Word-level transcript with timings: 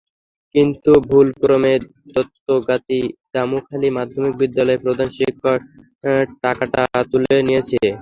কিন্তু 0.55 0.91
ভুলক্রমে 1.07 1.73
দত্তগাতী 2.13 2.99
দামুখালী 3.33 3.89
মাধ্যমিক 3.97 4.33
বিদ্যালয়ের 4.41 4.83
প্রধান 4.85 5.07
শিক্ষক 5.17 5.59
টাকাটা 6.43 6.81
তুলে 7.11 7.35
নিয়েছেন। 7.47 7.93